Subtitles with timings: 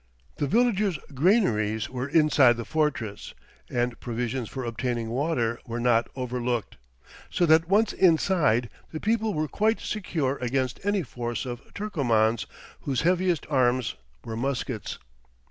[0.37, 3.35] The villagers' granaries were inside the fortress,
[3.69, 6.77] and provisions for obtaining water were not overlooked;
[7.29, 12.47] so that once inside, the people were quite secure against any force of Turkomans,
[12.79, 13.93] whose heaviest arms
[14.25, 14.97] were muskets.